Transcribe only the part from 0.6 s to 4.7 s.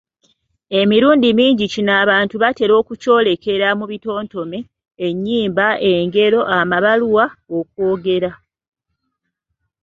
Emirundi mingi kino abantu batera okukyolekera mu bitontome,